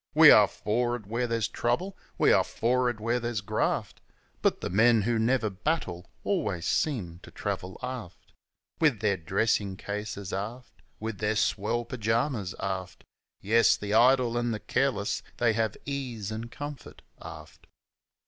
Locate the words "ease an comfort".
15.85-17.03